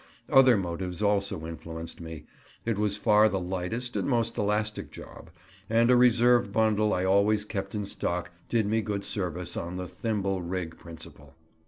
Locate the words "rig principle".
10.41-11.35